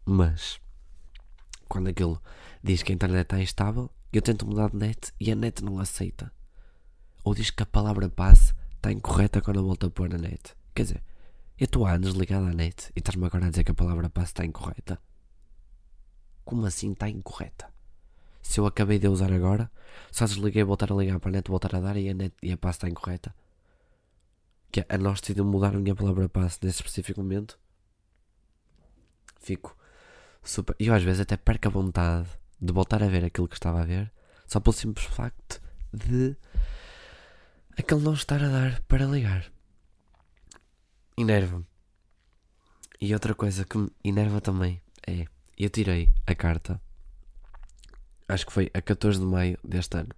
Mas 0.04 0.60
quando 1.70 1.88
aquilo 1.88 2.20
diz 2.62 2.82
que 2.82 2.90
a 2.90 2.94
internet 2.94 3.22
está 3.22 3.40
instável, 3.40 3.88
eu 4.12 4.20
tento 4.20 4.44
mudar 4.44 4.70
de 4.70 4.76
net 4.76 5.12
e 5.20 5.30
a 5.30 5.36
net 5.36 5.64
não 5.64 5.78
aceita. 5.78 6.32
Ou 7.22 7.32
diz 7.32 7.50
que 7.50 7.62
a 7.62 7.66
palavra 7.66 8.10
passe 8.10 8.52
está 8.74 8.90
incorreta 8.90 9.40
quando 9.40 9.58
eu 9.58 9.64
volto 9.64 9.86
a 9.86 9.90
pôr 9.90 10.08
na 10.08 10.18
net. 10.18 10.56
Quer 10.74 10.82
dizer, 10.82 11.04
eu 11.56 11.66
estou 11.66 11.86
há 11.86 11.92
anos 11.92 12.14
ligado 12.14 12.46
à 12.46 12.52
net 12.52 12.90
e 12.96 12.98
estás-me 12.98 13.24
agora 13.24 13.46
a 13.46 13.50
dizer 13.50 13.62
que 13.62 13.70
a 13.70 13.74
palavra 13.74 14.10
passe 14.10 14.32
está 14.32 14.44
incorreta. 14.44 15.00
Como 16.44 16.66
assim 16.66 16.90
está 16.90 17.08
incorreta? 17.08 17.72
Se 18.42 18.58
eu 18.58 18.66
acabei 18.66 18.98
de 18.98 19.06
usar 19.06 19.32
agora, 19.32 19.70
só 20.10 20.24
desliguei 20.24 20.64
voltar 20.64 20.90
a 20.90 20.96
ligar 20.96 21.20
para 21.20 21.30
a 21.30 21.32
net, 21.32 21.48
voltar 21.48 21.76
a 21.76 21.80
dar 21.80 21.96
e 21.96 22.08
a, 22.08 22.14
net, 22.14 22.34
e 22.42 22.50
a 22.50 22.56
passe 22.56 22.78
está 22.78 22.88
incorreta. 22.88 23.32
Que 24.72 24.84
a 24.88 24.98
nós 24.98 25.20
decidiu 25.20 25.44
mudar 25.44 25.76
a 25.76 25.78
minha 25.78 25.94
palavra 25.94 26.28
passe 26.28 26.58
nesse 26.62 26.78
específico 26.78 27.20
momento. 27.20 27.56
Fico 29.38 29.76
super. 30.42 30.74
Eu 30.78 30.94
às 30.94 31.02
vezes 31.02 31.20
até 31.20 31.36
perco 31.36 31.68
a 31.68 31.70
vontade 31.70 32.28
de 32.60 32.72
voltar 32.72 33.02
a 33.02 33.08
ver 33.08 33.24
aquilo 33.24 33.48
que 33.48 33.54
estava 33.54 33.80
a 33.82 33.84
ver, 33.84 34.12
só 34.46 34.60
pelo 34.60 34.74
simples 34.74 35.06
facto 35.06 35.60
de 35.92 36.36
aquele 37.78 38.02
não 38.02 38.14
estar 38.14 38.42
a 38.42 38.48
dar 38.48 38.80
para 38.82 39.06
ligar 39.06 39.50
enerva-me. 41.20 41.66
E 43.00 43.12
outra 43.14 43.34
coisa 43.34 43.64
que 43.64 43.78
me 43.78 43.90
enerva 44.04 44.40
também 44.40 44.80
é: 45.06 45.26
eu 45.58 45.70
tirei 45.70 46.12
a 46.26 46.34
carta, 46.34 46.80
acho 48.28 48.46
que 48.46 48.52
foi 48.52 48.70
a 48.74 48.80
14 48.80 49.18
de 49.18 49.26
maio 49.26 49.58
deste 49.64 49.96
ano. 49.96 50.14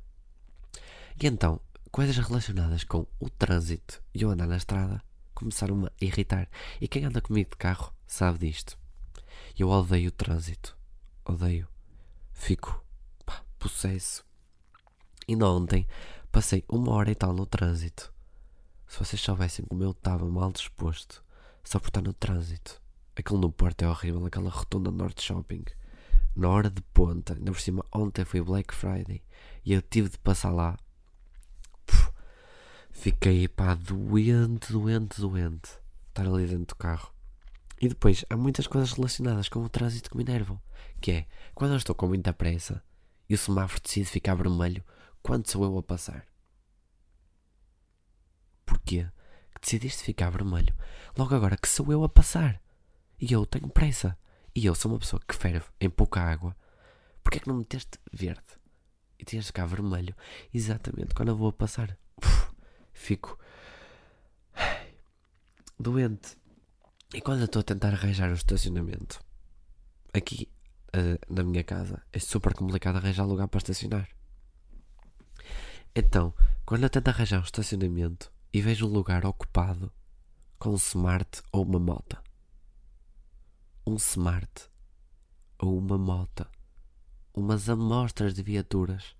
E 1.20 1.26
então, 1.26 1.60
coisas 1.90 2.16
relacionadas 2.16 2.84
com 2.84 3.06
o 3.20 3.30
trânsito 3.30 4.02
e 4.14 4.22
eu 4.22 4.30
andar 4.30 4.46
na 4.46 4.56
estrada 4.56 5.02
começaram-me 5.34 5.86
a 5.86 5.92
irritar. 6.00 6.48
E 6.80 6.88
quem 6.88 7.04
anda 7.04 7.20
comigo 7.20 7.50
de 7.50 7.56
carro 7.56 7.92
sabe 8.06 8.38
disto. 8.38 8.81
Eu 9.58 9.68
odeio 9.68 10.08
o 10.08 10.12
trânsito. 10.12 10.76
Odeio. 11.24 11.68
Fico 12.32 12.84
pá, 13.24 13.44
possesso. 13.58 14.24
E 15.28 15.36
ontem 15.42 15.86
passei 16.30 16.64
uma 16.68 16.92
hora 16.92 17.10
e 17.10 17.14
tal 17.14 17.32
no 17.32 17.46
trânsito. 17.46 18.12
Se 18.86 18.98
vocês 18.98 19.20
soubessem 19.20 19.64
como 19.64 19.82
eu 19.82 19.92
estava 19.92 20.24
mal 20.26 20.52
disposto 20.52 21.22
só 21.64 21.78
por 21.78 21.88
estar 21.88 22.02
no 22.02 22.12
trânsito. 22.12 22.80
Aquilo 23.14 23.38
no 23.38 23.52
Porto 23.52 23.82
é 23.82 23.88
horrível, 23.88 24.24
aquela 24.26 24.50
rotunda 24.50 24.90
Norte 24.90 25.22
Shopping. 25.22 25.64
na 26.34 26.48
hora 26.48 26.70
de 26.70 26.80
ponta, 26.94 27.34
ainda 27.34 27.52
por 27.52 27.60
cima, 27.60 27.84
ontem 27.94 28.24
foi 28.24 28.40
Black 28.40 28.74
Friday 28.74 29.22
e 29.64 29.72
eu 29.72 29.82
tive 29.82 30.08
de 30.08 30.18
passar 30.18 30.50
lá. 30.50 30.78
Puf, 31.86 32.10
fiquei 32.90 33.46
pá, 33.48 33.74
doente, 33.74 34.72
doente, 34.72 35.20
doente. 35.20 35.70
Estar 36.08 36.26
ali 36.26 36.46
dentro 36.46 36.74
do 36.74 36.76
carro. 36.76 37.12
E 37.82 37.88
depois 37.88 38.24
há 38.30 38.36
muitas 38.36 38.68
coisas 38.68 38.92
relacionadas 38.92 39.48
com 39.48 39.58
o 39.58 39.68
trânsito 39.68 40.08
que 40.08 40.16
me 40.16 40.22
enervam. 40.22 40.62
Que 41.00 41.10
é 41.10 41.26
quando 41.52 41.72
eu 41.72 41.76
estou 41.76 41.96
com 41.96 42.06
muita 42.06 42.32
pressa 42.32 42.80
e 43.28 43.34
o 43.34 43.38
semáforo 43.38 43.82
decide 43.82 44.08
ficar 44.08 44.36
vermelho, 44.36 44.84
quando 45.20 45.50
sou 45.50 45.64
eu 45.64 45.76
a 45.76 45.82
passar? 45.82 46.24
Porquê? 48.64 49.04
Que 49.52 49.60
decidiste 49.60 50.04
ficar 50.04 50.30
vermelho 50.30 50.72
logo 51.18 51.34
agora 51.34 51.56
que 51.56 51.68
sou 51.68 51.90
eu 51.90 52.04
a 52.04 52.08
passar. 52.08 52.62
E 53.20 53.32
eu 53.32 53.44
tenho 53.44 53.68
pressa. 53.68 54.16
E 54.54 54.64
eu 54.64 54.76
sou 54.76 54.92
uma 54.92 55.00
pessoa 55.00 55.20
que 55.26 55.34
ferve 55.34 55.66
em 55.80 55.90
pouca 55.90 56.20
água. 56.20 56.56
Porquê 57.20 57.38
é 57.38 57.40
que 57.40 57.48
não 57.48 57.56
meteste 57.56 57.98
verde? 58.12 58.44
E 59.18 59.24
tinhas 59.24 59.46
de 59.46 59.48
ficar 59.48 59.66
vermelho. 59.66 60.14
Exatamente, 60.54 61.14
quando 61.14 61.30
eu 61.30 61.36
vou 61.36 61.48
a 61.48 61.52
passar. 61.52 61.98
Uf, 62.16 62.48
fico 62.92 63.36
doente. 65.80 66.40
E 67.14 67.20
quando 67.20 67.40
eu 67.40 67.44
estou 67.44 67.60
a 67.60 67.62
tentar 67.62 67.88
arranjar 67.88 68.30
um 68.30 68.34
estacionamento, 68.34 69.20
aqui 70.14 70.48
uh, 70.96 71.32
na 71.32 71.42
minha 71.42 71.62
casa, 71.62 72.02
é 72.10 72.18
super 72.18 72.54
complicado 72.54 72.96
arranjar 72.96 73.26
lugar 73.26 73.48
para 73.48 73.58
estacionar. 73.58 74.08
Então, 75.94 76.32
quando 76.64 76.84
eu 76.84 76.90
tento 76.90 77.08
arranjar 77.08 77.40
um 77.40 77.44
estacionamento 77.44 78.32
e 78.50 78.62
vejo 78.62 78.86
um 78.86 78.90
lugar 78.90 79.26
ocupado 79.26 79.92
com 80.58 80.70
um 80.70 80.76
smart 80.76 81.42
ou 81.52 81.64
uma 81.64 81.78
moto, 81.78 82.16
um 83.86 83.96
smart 83.96 84.70
ou 85.58 85.76
uma 85.76 85.98
moto, 85.98 86.46
umas 87.34 87.68
amostras 87.68 88.32
de 88.32 88.42
viaturas 88.42 89.14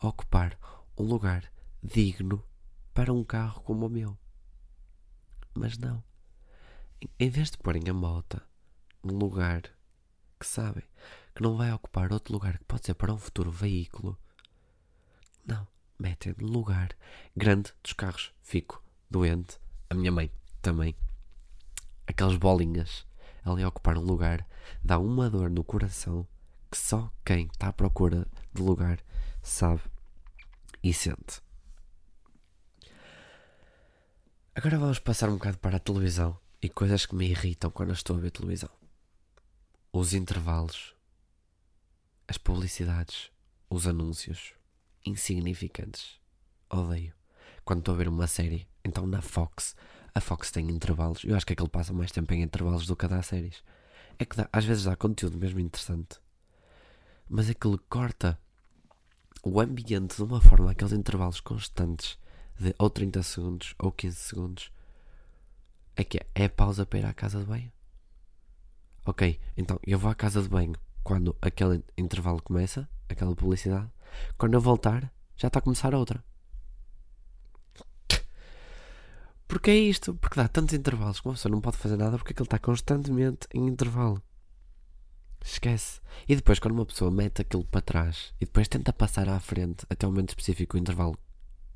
a 0.00 0.06
ocupar 0.06 0.56
um 0.96 1.02
lugar 1.02 1.52
digno 1.82 2.44
para 2.94 3.12
um 3.12 3.24
carro 3.24 3.62
como 3.62 3.86
o 3.86 3.90
meu. 3.90 4.16
Mas 5.56 5.76
não. 5.76 6.04
Em 7.18 7.28
vez 7.28 7.50
de 7.50 7.58
porem 7.58 7.82
a 7.88 7.94
moto 7.94 8.40
num 9.02 9.18
lugar 9.18 9.62
que 10.38 10.46
sabem 10.46 10.84
que 11.34 11.42
não 11.42 11.56
vai 11.56 11.72
ocupar 11.72 12.12
outro 12.12 12.32
lugar 12.32 12.58
que 12.58 12.64
pode 12.64 12.86
ser 12.86 12.94
para 12.94 13.12
um 13.12 13.18
futuro 13.18 13.50
veículo, 13.50 14.18
não. 15.44 15.66
Metem 15.98 16.34
no 16.38 16.48
lugar 16.48 16.90
grande 17.36 17.72
dos 17.82 17.92
carros. 17.92 18.32
Fico 18.42 18.82
doente. 19.08 19.58
A 19.88 19.94
minha 19.94 20.10
mãe 20.10 20.30
também. 20.60 20.96
Aquelas 22.06 22.36
bolinhas 22.36 23.06
ali 23.44 23.62
a 23.62 23.68
ocupar 23.68 23.96
um 23.96 24.02
lugar 24.02 24.46
dá 24.82 24.98
uma 24.98 25.30
dor 25.30 25.50
no 25.50 25.62
coração 25.62 26.26
que 26.70 26.76
só 26.76 27.12
quem 27.24 27.46
está 27.46 27.68
à 27.68 27.72
procura 27.72 28.26
de 28.52 28.62
lugar 28.62 28.98
sabe 29.42 29.82
e 30.82 30.92
sente. 30.92 31.40
Agora 34.54 34.78
vamos 34.78 34.98
passar 34.98 35.28
um 35.28 35.34
bocado 35.34 35.58
para 35.58 35.76
a 35.76 35.80
televisão 35.80 36.38
e 36.62 36.68
coisas 36.68 37.04
que 37.04 37.14
me 37.16 37.28
irritam 37.28 37.70
quando 37.72 37.92
estou 37.92 38.16
a 38.16 38.20
ver 38.20 38.30
televisão. 38.30 38.70
Os 39.92 40.14
intervalos, 40.14 40.94
as 42.28 42.38
publicidades, 42.38 43.32
os 43.68 43.88
anúncios 43.88 44.54
insignificantes. 45.04 46.20
Odeio. 46.70 47.12
Quando 47.64 47.80
estou 47.80 47.94
a 47.94 47.98
ver 47.98 48.08
uma 48.08 48.28
série, 48.28 48.68
então 48.84 49.06
na 49.06 49.20
Fox, 49.20 49.74
a 50.14 50.20
Fox 50.20 50.52
tem 50.52 50.70
intervalos. 50.70 51.24
Eu 51.24 51.34
acho 51.36 51.44
que 51.44 51.52
é 51.52 51.56
que 51.56 51.62
ele 51.62 51.68
passa 51.68 51.92
mais 51.92 52.12
tempo 52.12 52.32
em 52.32 52.42
intervalos 52.42 52.86
do 52.86 52.94
que 52.94 53.06
a 53.06 53.08
dar 53.08 53.22
séries. 53.22 53.62
É 54.18 54.24
que 54.24 54.36
dá, 54.36 54.48
às 54.52 54.64
vezes 54.64 54.84
dá 54.84 54.94
conteúdo 54.94 55.36
mesmo 55.36 55.58
interessante. 55.58 56.20
Mas 57.28 57.50
é 57.50 57.54
que 57.54 57.66
ele 57.66 57.78
corta 57.88 58.38
o 59.42 59.60
ambiente 59.60 60.16
de 60.16 60.22
uma 60.22 60.40
forma, 60.40 60.70
aqueles 60.70 60.92
intervalos 60.92 61.40
constantes 61.40 62.16
de 62.58 62.72
ou 62.78 62.88
30 62.88 63.22
segundos 63.24 63.74
ou 63.78 63.90
15 63.90 64.16
segundos. 64.16 64.70
É 65.96 66.04
que 66.04 66.18
é, 66.18 66.26
é 66.34 66.48
pausa 66.48 66.86
para 66.86 66.98
ir 66.98 67.06
à 67.06 67.12
casa 67.12 67.38
de 67.38 67.44
banho. 67.44 67.70
Ok, 69.04 69.38
então 69.56 69.78
eu 69.86 69.98
vou 69.98 70.10
à 70.10 70.14
casa 70.14 70.42
de 70.42 70.48
banho 70.48 70.74
quando 71.02 71.36
aquele 71.42 71.84
intervalo 71.98 72.40
começa, 72.40 72.88
aquela 73.08 73.34
publicidade. 73.34 73.90
Quando 74.38 74.54
eu 74.54 74.60
voltar, 74.60 75.12
já 75.36 75.48
está 75.48 75.58
a 75.58 75.62
começar 75.62 75.94
outra. 75.94 76.22
Porque 79.48 79.70
é 79.70 79.76
isto, 79.76 80.14
porque 80.14 80.36
dá 80.36 80.48
tantos 80.48 80.74
intervalos 80.74 81.20
que 81.20 81.28
uma 81.28 81.34
pessoa 81.34 81.52
não 81.52 81.60
pode 81.60 81.76
fazer 81.76 81.96
nada 81.96 82.16
porque 82.16 82.32
ele 82.32 82.42
está 82.46 82.58
constantemente 82.58 83.46
em 83.52 83.66
intervalo. 83.66 84.22
Esquece. 85.44 86.00
E 86.28 86.36
depois, 86.36 86.58
quando 86.58 86.74
uma 86.74 86.86
pessoa 86.86 87.10
mete 87.10 87.42
aquilo 87.42 87.64
para 87.64 87.82
trás 87.82 88.32
e 88.40 88.46
depois 88.46 88.68
tenta 88.68 88.92
passar 88.92 89.28
à 89.28 89.38
frente 89.40 89.84
até 89.90 90.06
o 90.06 90.10
momento 90.10 90.30
específico, 90.30 90.76
o 90.76 90.80
intervalo 90.80 91.18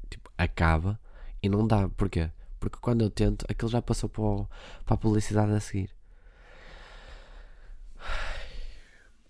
tipo, 0.08 0.30
acaba 0.38 0.98
e 1.42 1.48
não 1.48 1.66
dá. 1.66 1.88
Porquê? 1.88 2.30
Porque 2.58 2.78
quando 2.80 3.02
eu 3.02 3.10
tento, 3.10 3.44
aquilo 3.48 3.70
já 3.70 3.82
passou 3.82 4.08
para, 4.08 4.22
o, 4.22 4.48
para 4.84 4.94
a 4.94 4.98
publicidade 4.98 5.52
a 5.52 5.60
seguir. 5.60 5.94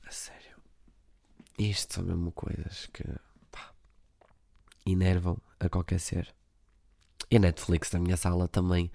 A 0.04 0.11
sério. 0.11 0.56
Isto 1.59 1.95
são 1.95 2.04
mesmo 2.04 2.33
coisas 2.33 2.87
que 2.92 3.04
pá, 3.50 3.73
enervam 4.87 5.38
a 5.59 5.68
qualquer 5.68 6.00
ser. 6.00 6.35
E 7.30 7.37
a 7.37 7.40
Netflix 7.40 7.90
da 7.90 7.99
minha 7.99 8.16
sala 8.16 8.47
também 8.47 8.90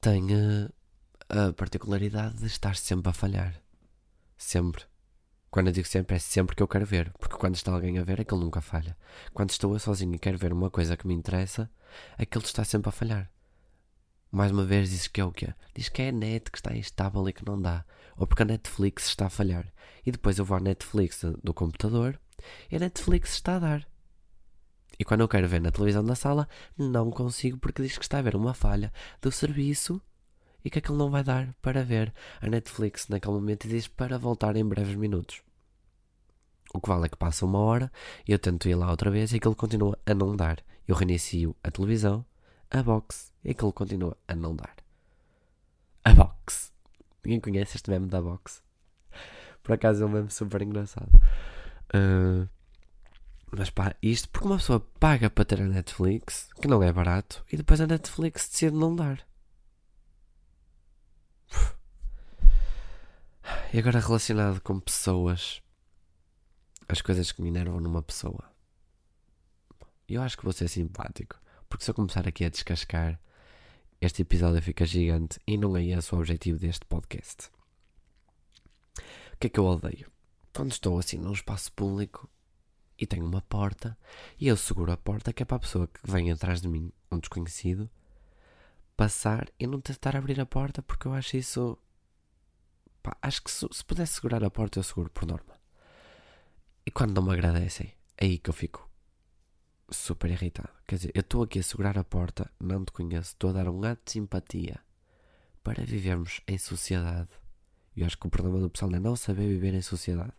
tem 0.00 0.24
uh, 0.24 0.72
a 1.28 1.52
particularidade 1.52 2.36
de 2.38 2.46
estar 2.46 2.76
sempre 2.76 3.10
a 3.10 3.12
falhar. 3.12 3.60
Sempre. 4.36 4.84
Quando 5.50 5.68
eu 5.68 5.72
digo 5.72 5.88
sempre, 5.88 6.16
é 6.16 6.18
sempre 6.18 6.54
que 6.54 6.62
eu 6.62 6.68
quero 6.68 6.84
ver. 6.84 7.10
Porque 7.18 7.36
quando 7.36 7.56
está 7.56 7.72
alguém 7.72 7.98
a 7.98 8.04
ver, 8.04 8.20
aquele 8.20 8.40
nunca 8.40 8.60
falha. 8.60 8.96
Quando 9.32 9.50
estou 9.50 9.72
eu 9.72 9.78
sozinho 9.78 10.14
e 10.14 10.18
quero 10.18 10.36
ver 10.36 10.52
uma 10.52 10.70
coisa 10.70 10.96
que 10.96 11.06
me 11.06 11.14
interessa, 11.14 11.70
aquele 12.18 12.44
está 12.44 12.64
sempre 12.64 12.90
a 12.90 12.92
falhar. 12.92 13.30
Mais 14.30 14.52
uma 14.52 14.64
vez 14.64 14.90
diz 14.90 15.08
que 15.08 15.20
é 15.20 15.24
o 15.24 15.32
quê? 15.32 15.54
Diz 15.74 15.88
que 15.88 16.02
é 16.02 16.08
a 16.10 16.12
net 16.12 16.50
que 16.50 16.58
está 16.58 16.76
instável 16.76 17.26
e 17.28 17.32
que 17.32 17.46
não 17.46 17.60
dá. 17.60 17.84
Ou 18.16 18.26
porque 18.26 18.42
a 18.42 18.46
Netflix 18.46 19.06
está 19.06 19.26
a 19.26 19.30
falhar. 19.30 19.72
E 20.04 20.12
depois 20.12 20.38
eu 20.38 20.44
vou 20.44 20.56
à 20.56 20.60
Netflix 20.60 21.24
do 21.42 21.54
computador 21.54 22.20
e 22.70 22.76
a 22.76 22.78
Netflix 22.78 23.34
está 23.34 23.56
a 23.56 23.58
dar. 23.58 23.88
E 24.98 25.04
quando 25.04 25.20
eu 25.20 25.28
quero 25.28 25.48
ver 25.48 25.60
na 25.60 25.70
televisão 25.70 26.04
da 26.04 26.14
sala, 26.14 26.48
não 26.76 27.10
consigo 27.10 27.58
porque 27.58 27.82
diz 27.82 27.96
que 27.96 28.04
está 28.04 28.16
a 28.16 28.20
haver 28.20 28.34
uma 28.34 28.52
falha 28.52 28.92
do 29.22 29.30
serviço 29.30 30.00
e 30.64 30.70
que 30.70 30.80
aquilo 30.80 30.98
não 30.98 31.10
vai 31.10 31.22
dar 31.22 31.54
para 31.62 31.84
ver 31.84 32.12
a 32.40 32.48
Netflix 32.48 33.08
naquele 33.08 33.34
momento 33.34 33.64
e 33.64 33.68
diz 33.68 33.86
para 33.86 34.18
voltar 34.18 34.56
em 34.56 34.64
breves 34.64 34.96
minutos. 34.96 35.40
O 36.74 36.80
que 36.80 36.88
vale 36.88 37.06
é 37.06 37.08
que 37.08 37.16
passa 37.16 37.46
uma 37.46 37.60
hora 37.60 37.90
eu 38.26 38.38
tento 38.38 38.68
ir 38.68 38.74
lá 38.74 38.90
outra 38.90 39.10
vez 39.10 39.32
e 39.32 39.36
aquilo 39.36 39.54
continua 39.54 39.98
a 40.04 40.12
não 40.12 40.36
dar. 40.36 40.62
Eu 40.86 40.96
reinicio 40.96 41.54
a 41.62 41.70
televisão, 41.70 42.24
a 42.70 42.82
box 42.82 43.32
e 43.44 43.50
aquilo 43.50 43.72
continua 43.72 44.16
a 44.26 44.34
não 44.34 44.54
dar. 44.54 44.76
A 46.04 46.14
box. 46.14 46.72
Ninguém 47.24 47.40
conhece 47.40 47.76
este 47.76 47.90
meme 47.90 48.06
da 48.06 48.20
box. 48.20 48.62
Por 49.62 49.72
acaso 49.72 50.02
é 50.02 50.06
um 50.06 50.10
meme 50.10 50.30
super 50.30 50.62
engraçado. 50.62 51.10
Uh, 51.94 52.48
mas 53.50 53.70
pá, 53.70 53.94
isto 54.02 54.28
porque 54.28 54.46
uma 54.46 54.56
pessoa 54.58 54.80
paga 55.00 55.30
para 55.30 55.44
ter 55.44 55.60
a 55.60 55.66
Netflix, 55.66 56.48
que 56.60 56.68
não 56.68 56.82
é 56.82 56.92
barato, 56.92 57.44
e 57.50 57.56
depois 57.56 57.80
a 57.80 57.86
Netflix 57.86 58.48
decide 58.48 58.76
não 58.76 58.94
dar. 58.94 59.26
E 63.72 63.78
agora 63.78 64.00
relacionado 64.00 64.60
com 64.60 64.78
pessoas, 64.78 65.62
as 66.88 67.00
coisas 67.00 67.32
que 67.32 67.42
me 67.42 67.48
enervam 67.48 67.80
numa 67.80 68.02
pessoa. 68.02 68.44
Eu 70.08 70.22
acho 70.22 70.36
que 70.36 70.44
vou 70.44 70.52
ser 70.52 70.68
simpático, 70.68 71.38
porque 71.68 71.84
se 71.84 71.90
eu 71.90 71.94
começar 71.94 72.26
aqui 72.26 72.44
a 72.44 72.48
descascar, 72.48 73.20
este 74.00 74.22
episódio 74.22 74.62
fica 74.62 74.86
gigante 74.86 75.40
e 75.46 75.56
não 75.58 75.76
é 75.76 75.84
esse 75.84 76.14
o 76.14 76.18
objetivo 76.18 76.58
deste 76.58 76.86
podcast. 76.86 77.50
O 79.34 79.36
que 79.38 79.48
é 79.48 79.50
que 79.50 79.60
eu 79.60 79.66
odeio? 79.66 80.10
Quando 80.54 80.72
estou 80.72 80.98
assim 80.98 81.18
num 81.18 81.32
espaço 81.32 81.72
público 81.72 82.28
e 82.98 83.06
tenho 83.06 83.26
uma 83.26 83.42
porta 83.42 83.96
e 84.40 84.48
eu 84.48 84.56
seguro 84.56 84.92
a 84.92 84.96
porta 84.96 85.32
que 85.32 85.42
é 85.42 85.46
para 85.46 85.56
a 85.56 85.60
pessoa 85.60 85.86
que 85.86 86.00
vem 86.10 86.32
atrás 86.32 86.60
de 86.60 86.68
mim, 86.68 86.92
um 87.12 87.18
desconhecido, 87.18 87.90
passar 88.96 89.48
e 89.58 89.66
não 89.66 89.80
tentar 89.80 90.16
abrir 90.16 90.40
a 90.40 90.46
porta 90.46 90.82
porque 90.82 91.06
eu 91.06 91.12
acho 91.12 91.36
isso. 91.36 91.78
Pá, 93.02 93.16
acho 93.22 93.42
que 93.42 93.50
se, 93.50 93.66
se 93.70 93.84
pudesse 93.84 94.14
segurar 94.14 94.42
a 94.42 94.50
porta 94.50 94.78
eu 94.78 94.82
seguro 94.82 95.10
por 95.10 95.26
norma. 95.26 95.58
E 96.84 96.90
quando 96.90 97.14
não 97.14 97.22
me 97.22 97.32
agradecem, 97.32 97.92
é 98.16 98.24
aí 98.24 98.38
que 98.38 98.50
eu 98.50 98.54
fico 98.54 98.87
super 99.90 100.30
irritado. 100.30 100.70
Quer 100.86 100.96
dizer, 100.96 101.12
eu 101.14 101.20
estou 101.20 101.42
aqui 101.42 101.58
a 101.58 101.62
segurar 101.62 101.98
a 101.98 102.04
porta, 102.04 102.50
não 102.60 102.84
te 102.84 102.92
conheço, 102.92 103.30
estou 103.30 103.50
a 103.50 103.52
dar 103.54 103.68
um 103.68 103.82
ato 103.84 104.02
de 104.04 104.12
simpatia 104.12 104.80
para 105.62 105.84
vivermos 105.84 106.40
em 106.46 106.58
sociedade. 106.58 107.28
Eu 107.96 108.06
acho 108.06 108.18
que 108.18 108.26
o 108.26 108.30
problema 108.30 108.60
do 108.60 108.70
pessoal 108.70 108.94
é 108.94 109.00
não 109.00 109.16
saber 109.16 109.48
viver 109.48 109.74
em 109.74 109.82
sociedade 109.82 110.32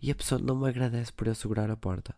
e 0.00 0.10
a 0.10 0.14
pessoa 0.14 0.40
não 0.40 0.56
me 0.56 0.68
agradece 0.68 1.12
por 1.12 1.26
eu 1.26 1.34
segurar 1.34 1.70
a 1.70 1.76
porta. 1.76 2.14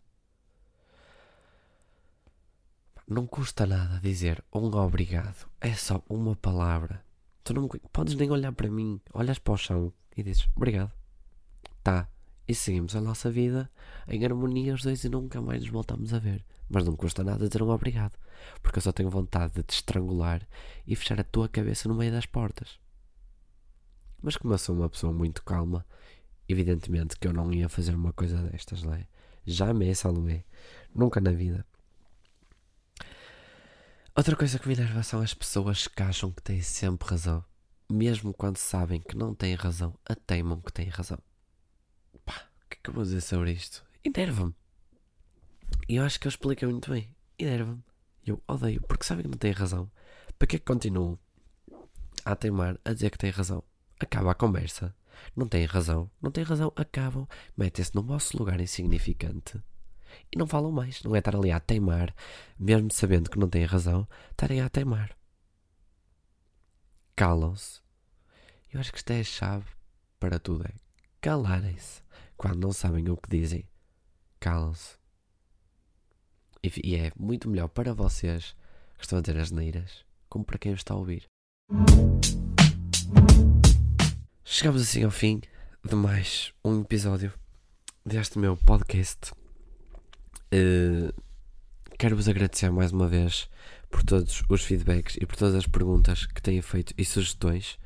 Não 3.07 3.27
custa 3.27 3.67
nada 3.67 4.01
dizer 4.01 4.45
um 4.53 4.67
obrigado. 4.77 5.49
É 5.61 5.73
só 5.75 6.03
uma 6.09 6.37
palavra. 6.37 7.03
Tu 7.43 7.55
não 7.55 7.63
me... 7.63 7.69
podes 7.93 8.15
nem 8.15 8.31
olhar 8.31 8.53
para 8.53 8.71
mim, 8.71 9.01
olhas 9.15 9.39
para 9.39 9.55
o 9.55 9.57
chão 9.57 9.93
e 10.17 10.23
dizes 10.23 10.49
obrigado. 10.55 10.93
E 12.49 12.55
seguimos 12.55 12.97
a 12.97 13.01
nossa 13.01 13.31
vida 13.31 13.71
em 14.09 14.25
harmonia 14.25 14.73
os 14.73 14.83
dois 14.83 15.05
e 15.05 15.09
nunca 15.11 15.41
mais 15.43 15.61
nos 15.61 15.71
voltamos 15.71 16.15
a 16.15 16.19
ver. 16.19 16.43
Mas 16.67 16.83
não 16.83 16.97
custa 16.97 17.23
nada 17.23 17.47
dizer 17.47 17.63
um 17.63 17.69
obrigado, 17.69 18.19
porque 18.63 18.79
eu 18.79 18.83
só 18.83 18.91
tenho 18.91 19.11
vontade 19.11 19.53
de 19.55 19.63
te 19.63 19.75
estrangular 19.75 20.49
e 20.87 20.97
fechar 20.97 21.21
a 21.21 21.25
tua 21.25 21.47
cabeça 21.47 21.89
no 21.89 21.95
meio 21.95 22.11
das 22.11 22.25
portas. 22.25 22.81
Mas 24.23 24.37
como 24.37 24.55
eu 24.55 24.59
sou 24.59 24.75
uma 24.75 24.89
pessoa 24.89 25.13
muito 25.13 25.45
calma, 25.45 25.85
evidentemente 26.49 27.19
que 27.19 27.29
eu 27.29 27.35
não 27.35 27.53
ia 27.53 27.69
fazer 27.69 27.95
uma 27.95 28.15
coisa 28.15 28.43
destas, 28.43 28.83
não 28.83 28.95
é? 28.95 29.07
Jamais, 29.47 29.99
Salomé. 29.99 30.45
Nunca 30.95 31.21
na 31.21 31.31
vida. 31.31 31.67
Outra 34.17 34.35
coisa 34.35 34.59
que 34.59 34.67
me 34.67 34.75
enerva 34.75 35.03
são 35.03 35.21
as 35.21 35.33
pessoas 35.33 35.87
que 35.87 36.03
acham 36.03 36.33
que 36.33 36.43
têm 36.43 36.61
sempre 36.61 37.09
razão. 37.09 37.45
Mesmo 37.91 38.35
quando 38.35 38.57
sabem 38.57 39.01
que 39.01 39.17
não 39.17 39.35
têm 39.35 39.55
razão, 39.55 39.95
a 40.05 40.15
teimam 40.15 40.61
que 40.61 40.73
têm 40.73 40.89
razão. 40.89 41.19
Que 42.89 42.91
eu 42.91 42.95
vou 42.95 43.05
dizer 43.05 43.21
sobre 43.21 43.53
isto? 43.53 43.85
Enerva-me. 44.03 44.55
E 45.87 45.97
eu 45.97 46.05
acho 46.05 46.19
que 46.19 46.27
eu 46.27 46.31
expliquei 46.31 46.67
muito 46.67 46.91
bem. 46.91 47.15
Enerva-me. 47.39 47.85
Eu 48.25 48.43
odeio, 48.49 48.81
porque 48.81 49.05
sabem 49.05 49.25
que 49.25 49.31
não 49.31 49.37
têm 49.37 49.53
razão. 49.53 49.91
Para 50.39 50.49
que 50.49 50.57
é 50.57 50.59
que 50.59 50.65
continuam 50.65 51.19
a 52.25 52.35
teimar, 52.35 52.81
a 52.87 52.95
dizer 52.95 53.11
que 53.11 53.19
têm 53.19 53.29
razão? 53.29 53.63
Acaba 54.01 54.31
a 54.31 54.35
conversa. 54.35 54.97
Não 55.37 55.47
têm 55.47 55.67
razão. 55.67 56.11
Não 56.19 56.31
têm 56.31 56.45
razão. 56.45 56.73
Acabam. 56.77 57.29
Metem-se 57.55 57.95
no 57.95 58.03
vosso 58.03 58.39
lugar 58.39 58.59
insignificante 58.59 59.63
e 60.33 60.39
não 60.39 60.47
falam 60.47 60.73
mais. 60.73 61.03
Não 61.03 61.15
é 61.15 61.19
estar 61.19 61.37
ali 61.37 61.53
a 61.53 61.61
teimar, 61.61 62.15
mesmo 62.59 62.91
sabendo 62.91 63.29
que 63.29 63.39
não 63.39 63.51
têm 63.51 63.67
razão, 63.67 64.09
estarem 64.31 64.63
a 64.63 64.71
teimar. 64.71 65.15
Calam-se. 67.15 67.83
Eu 68.73 68.81
acho 68.81 68.93
que 68.93 68.97
isto 68.97 69.11
é 69.11 69.21
a 69.21 69.25
chave 69.25 69.67
para 70.19 70.39
tudo. 70.39 70.65
É 70.65 70.73
calarem-se 71.21 72.03
quando 72.39 72.61
não 72.61 72.73
sabem 72.73 73.11
o 73.11 73.17
que 73.17 73.29
dizem. 73.29 73.69
Calam-se. 74.39 74.97
E, 76.63 76.95
é 76.95 77.11
muito 77.19 77.51
melhor 77.51 77.69
para 77.69 77.93
vocês 77.93 78.57
que 78.97 79.05
estão 79.05 79.19
a 79.19 79.23
ter 79.23 79.37
as 79.37 79.51
neiras, 79.51 80.05
como 80.29 80.45
para 80.45 80.59
quem 80.59 80.73
está 80.73 80.95
a 80.95 80.97
ouvir. 80.97 81.25
Chegamos 84.45 84.83
assim 84.83 85.03
ao 85.03 85.11
fim 85.11 85.41
de 85.85 85.95
mais 85.97 86.53
um 86.65 86.81
episódio 86.81 87.33
deste 88.07 88.39
meu 88.39 88.57
podcast. 88.57 89.33
Uh, 90.55 91.13
Quero-vos 91.99 92.29
agradecer 92.29 92.71
mais 92.71 92.93
uma 92.93 93.09
vez 93.09 93.51
por 93.91 94.05
todos 94.05 94.45
os 94.49 94.63
feedbacks 94.63 95.17
e 95.21 95.27
por 95.27 95.35
todas 95.35 95.57
as 95.57 95.67
perguntas 95.67 96.27
que 96.27 96.41
têm 96.41 96.63
feito 96.63 96.95
e 96.97 97.05
sugestões. 97.05 97.77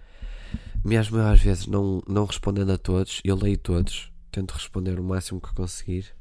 Mesmo 0.85 1.18
às 1.18 1.40
vezes 1.40 1.66
não, 1.66 2.02
não 2.06 2.26
respondendo 2.26 2.73
a 2.73 2.76
todos, 2.76 3.23
eu 3.25 3.35
leio 3.35 3.56
todos, 3.56 4.12
tento 4.32 4.52
responder 4.52 4.98
o 4.98 5.04
máximo 5.04 5.40
que 5.40 5.54
conseguir. 5.54 6.14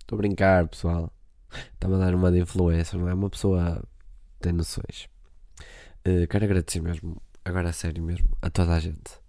Estou 0.00 0.16
a 0.16 0.18
brincar, 0.18 0.68
pessoal. 0.68 1.12
Está-me 1.74 1.96
a 1.96 1.98
dar 1.98 2.14
uma 2.14 2.30
de 2.30 2.40
influência, 2.40 2.98
não 2.98 3.08
é? 3.08 3.14
Uma 3.14 3.28
pessoa 3.28 3.82
tem 4.40 4.52
noções. 4.52 5.08
Uh, 6.06 6.26
quero 6.28 6.44
agradecer 6.44 6.80
mesmo, 6.80 7.20
agora 7.44 7.68
a 7.68 7.72
sério 7.72 8.02
mesmo, 8.02 8.28
a 8.40 8.48
toda 8.48 8.74
a 8.74 8.80
gente. 8.80 9.20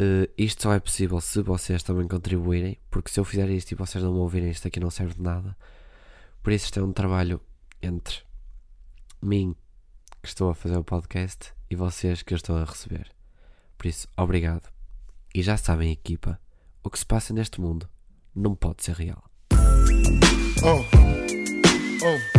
Uh, 0.00 0.30
isto 0.36 0.62
só 0.62 0.72
é 0.74 0.80
possível 0.80 1.20
se 1.20 1.40
vocês 1.40 1.82
também 1.82 2.06
contribuírem, 2.06 2.78
porque 2.90 3.10
se 3.10 3.18
eu 3.18 3.24
fizer 3.24 3.48
isto 3.48 3.72
e 3.72 3.74
vocês 3.74 4.02
não 4.02 4.12
me 4.12 4.18
ouvirem, 4.18 4.50
isto 4.50 4.66
aqui 4.68 4.78
não 4.78 4.90
serve 4.90 5.14
de 5.14 5.22
nada. 5.22 5.56
Por 6.42 6.52
isso, 6.52 6.66
isto 6.66 6.80
é 6.80 6.82
um 6.82 6.92
trabalho 6.92 7.40
entre 7.80 8.18
mim, 9.22 9.54
que 10.22 10.28
estou 10.28 10.50
a 10.50 10.54
fazer 10.54 10.76
o 10.76 10.84
podcast, 10.84 11.52
e 11.70 11.76
vocês 11.76 12.22
que 12.22 12.34
eu 12.34 12.36
estou 12.36 12.56
a 12.56 12.64
receber. 12.64 13.10
Por 13.76 13.86
isso, 13.86 14.08
obrigado. 14.16 14.68
E 15.34 15.42
já 15.42 15.56
sabem, 15.56 15.92
equipa, 15.92 16.40
o 16.88 16.90
que 16.90 16.98
se 16.98 17.04
passa 17.04 17.34
neste 17.34 17.60
mundo 17.60 17.86
não 18.34 18.54
pode 18.54 18.82
ser 18.82 18.94
real. 18.94 19.22
Oh. 20.62 20.82
Oh. 22.02 22.37